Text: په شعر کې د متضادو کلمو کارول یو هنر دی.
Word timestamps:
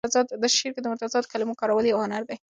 په 0.43 0.47
شعر 0.57 0.71
کې 0.75 0.81
د 0.83 0.87
متضادو 0.93 1.31
کلمو 1.31 1.57
کارول 1.61 1.85
یو 1.87 1.99
هنر 2.03 2.21
دی. 2.29 2.35